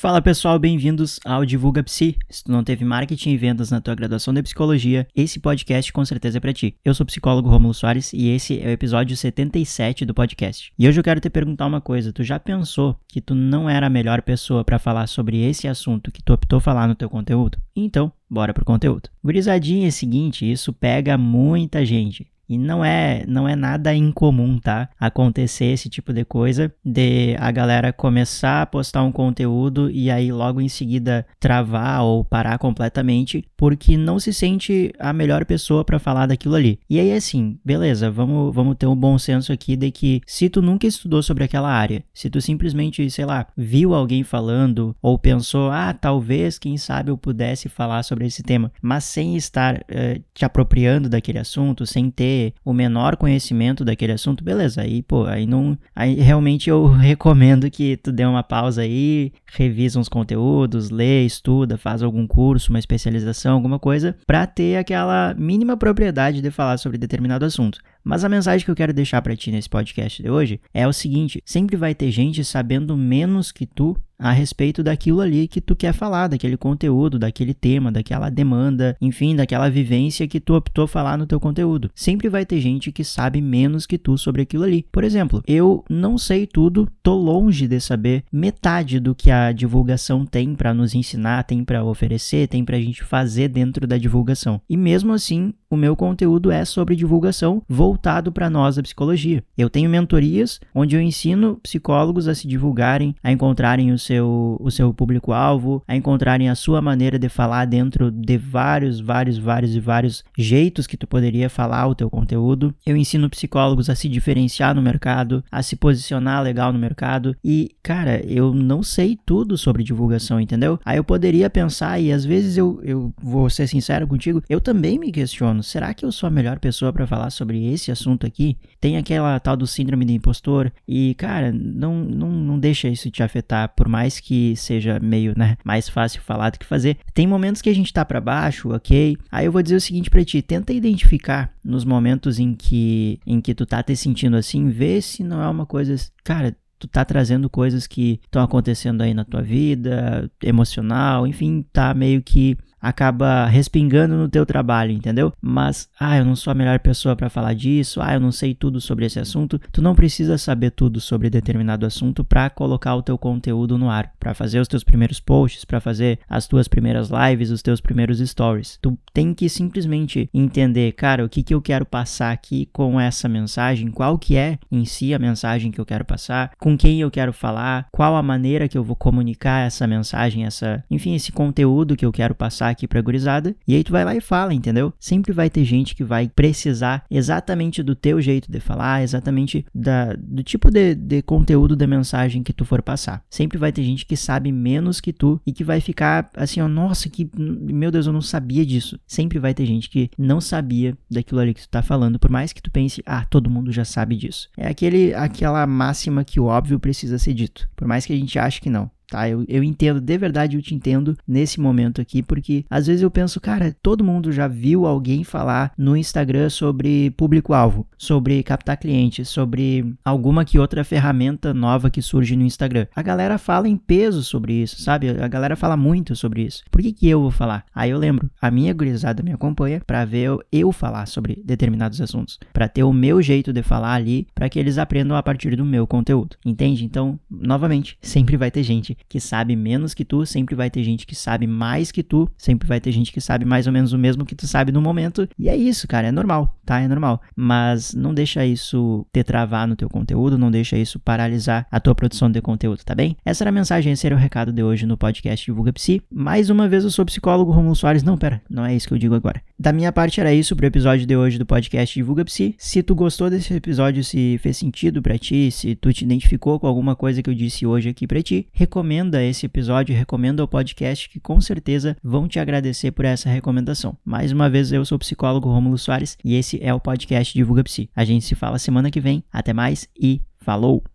[0.00, 2.16] Fala pessoal, bem-vindos ao Divulga Psi.
[2.30, 6.02] Se tu não teve marketing e vendas na tua graduação de psicologia, esse podcast com
[6.06, 6.74] certeza é para ti.
[6.82, 10.72] Eu sou o psicólogo Romulo Soares e esse é o episódio 77 do podcast.
[10.78, 13.88] E hoje eu quero te perguntar uma coisa, tu já pensou que tu não era
[13.88, 17.58] a melhor pessoa para falar sobre esse assunto que tu optou falar no teu conteúdo?
[17.76, 19.10] Então, bora pro conteúdo.
[19.22, 22.26] Gurizadinha é o seguinte, isso pega muita gente.
[22.50, 24.88] E não é, não é nada incomum, tá?
[24.98, 30.32] Acontecer esse tipo de coisa, de a galera começar a postar um conteúdo e aí
[30.32, 36.00] logo em seguida travar ou parar completamente, porque não se sente a melhor pessoa para
[36.00, 36.80] falar daquilo ali.
[36.90, 40.60] E aí assim, beleza, vamos, vamos ter um bom senso aqui de que se tu
[40.60, 45.70] nunca estudou sobre aquela área, se tu simplesmente, sei lá, viu alguém falando ou pensou,
[45.70, 50.44] ah, talvez, quem sabe eu pudesse falar sobre esse tema, mas sem estar uh, te
[50.44, 54.82] apropriando daquele assunto, sem ter o menor conhecimento daquele assunto, beleza.
[54.82, 55.76] Aí, pô, aí não.
[55.94, 61.76] Aí realmente eu recomendo que tu dê uma pausa aí, revisa uns conteúdos, lê, estuda,
[61.78, 66.98] faz algum curso, uma especialização, alguma coisa, para ter aquela mínima propriedade de falar sobre
[66.98, 67.80] determinado assunto.
[68.02, 70.92] Mas a mensagem que eu quero deixar para ti nesse podcast de hoje é o
[70.92, 75.74] seguinte: sempre vai ter gente sabendo menos que tu a respeito daquilo ali que tu
[75.74, 81.16] quer falar, daquele conteúdo, daquele tema, daquela demanda, enfim, daquela vivência que tu optou falar
[81.16, 81.90] no teu conteúdo.
[81.94, 84.86] Sempre vai ter gente que sabe menos que tu sobre aquilo ali.
[84.92, 90.26] Por exemplo, eu não sei tudo, tô longe de saber metade do que a divulgação
[90.26, 94.60] tem para nos ensinar, tem para oferecer, tem pra gente fazer dentro da divulgação.
[94.68, 99.44] E mesmo assim, o meu conteúdo é sobre divulgação voltado para nós da psicologia.
[99.56, 104.70] Eu tenho mentorias onde eu ensino psicólogos a se divulgarem, a encontrarem o seu, o
[104.70, 109.80] seu público-alvo, a encontrarem a sua maneira de falar dentro de vários, vários, vários e
[109.80, 112.74] vários jeitos que tu poderia falar o teu conteúdo.
[112.84, 117.70] Eu ensino psicólogos a se diferenciar no mercado, a se posicionar legal no mercado e,
[117.80, 120.80] cara, eu não sei tudo sobre divulgação, entendeu?
[120.84, 124.98] Aí eu poderia pensar e às vezes eu, eu vou ser sincero contigo, eu também
[124.98, 128.26] me questiono mano, será que eu sou a melhor pessoa para falar sobre esse assunto
[128.26, 128.56] aqui?
[128.80, 133.22] Tem aquela tal do síndrome do impostor e, cara, não, não, não deixa isso te
[133.22, 136.96] afetar, por mais que seja meio, né, mais fácil falar do que fazer.
[137.14, 139.16] Tem momentos que a gente tá para baixo, ok?
[139.30, 143.40] Aí eu vou dizer o seguinte para ti, tenta identificar nos momentos em que, em
[143.40, 145.94] que tu tá te sentindo assim, vê se não é uma coisa,
[146.24, 151.92] cara, tu tá trazendo coisas que estão acontecendo aí na tua vida, emocional, enfim, tá
[151.92, 155.32] meio que acaba respingando no teu trabalho, entendeu?
[155.40, 158.54] Mas, ah, eu não sou a melhor pessoa para falar disso, ah, eu não sei
[158.54, 159.60] tudo sobre esse assunto.
[159.70, 164.12] Tu não precisa saber tudo sobre determinado assunto para colocar o teu conteúdo no ar,
[164.18, 168.18] para fazer os teus primeiros posts, para fazer as tuas primeiras lives, os teus primeiros
[168.18, 168.78] stories.
[168.80, 173.28] Tu tem que simplesmente entender, cara, o que que eu quero passar aqui com essa
[173.28, 177.10] mensagem, qual que é em si a mensagem que eu quero passar, com quem eu
[177.10, 181.96] quero falar, qual a maneira que eu vou comunicar essa mensagem, essa, enfim, esse conteúdo
[181.96, 183.54] que eu quero passar aqui pra gurizada.
[183.66, 184.92] E aí tu vai lá e fala, entendeu?
[184.98, 190.14] Sempre vai ter gente que vai precisar exatamente do teu jeito de falar, exatamente da,
[190.14, 193.22] do tipo de, de conteúdo da mensagem que tu for passar.
[193.28, 196.68] Sempre vai ter gente que sabe menos que tu e que vai ficar assim, ó,
[196.68, 198.98] nossa, que meu Deus, eu não sabia disso.
[199.06, 202.52] Sempre vai ter gente que não sabia daquilo ali que tu tá falando, por mais
[202.52, 204.48] que tu pense, ah, todo mundo já sabe disso.
[204.56, 208.38] É aquele aquela máxima que o óbvio precisa ser dito, por mais que a gente
[208.38, 209.28] ache que não tá?
[209.28, 213.10] Eu, eu entendo, de verdade eu te entendo nesse momento aqui, porque às vezes eu
[213.10, 219.28] penso, cara, todo mundo já viu alguém falar no Instagram sobre público-alvo, sobre captar clientes,
[219.28, 222.86] sobre alguma que outra ferramenta nova que surge no Instagram.
[222.94, 225.08] A galera fala em peso sobre isso, sabe?
[225.10, 226.62] A galera fala muito sobre isso.
[226.70, 227.64] Por que, que eu vou falar?
[227.74, 232.00] Aí eu lembro, a minha gurizada me acompanha para ver eu, eu falar sobre determinados
[232.00, 235.56] assuntos, para ter o meu jeito de falar ali, para que eles aprendam a partir
[235.56, 236.36] do meu conteúdo.
[236.44, 236.84] Entende?
[236.84, 241.06] Então, novamente, sempre vai ter gente que sabe menos que tu, sempre vai ter gente
[241.06, 243.98] que sabe mais que tu, sempre vai ter gente que sabe mais ou menos o
[243.98, 245.28] mesmo que tu sabe no momento.
[245.38, 246.80] E é isso, cara, é normal, tá?
[246.80, 247.20] É normal.
[247.34, 251.94] Mas não deixa isso te travar no teu conteúdo, não deixa isso paralisar a tua
[251.94, 253.16] produção de conteúdo, tá bem?
[253.24, 256.02] Essa era a mensagem, esse era o recado de hoje no podcast Divulga Psi.
[256.10, 258.02] Mais uma vez eu sou psicólogo Romulo Soares.
[258.02, 259.42] Não, pera, não é isso que eu digo agora.
[259.58, 262.54] Da minha parte era isso pro episódio de hoje do podcast Divulga Psi.
[262.58, 266.66] Se tu gostou desse episódio, se fez sentido para ti, se tu te identificou com
[266.66, 270.48] alguma coisa que eu disse hoje aqui para ti, recomendo recomenda esse episódio, recomenda o
[270.48, 273.96] podcast, que com certeza vão te agradecer por essa recomendação.
[274.04, 277.62] Mais uma vez, eu sou o psicólogo Rômulo Soares e esse é o podcast Divulga
[277.62, 277.88] Psi.
[277.94, 279.22] A gente se fala semana que vem.
[279.32, 280.90] Até mais e falou!